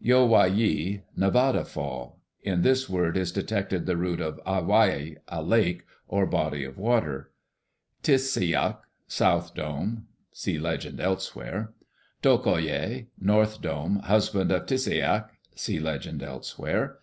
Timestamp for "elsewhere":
10.98-11.72, 16.20-16.98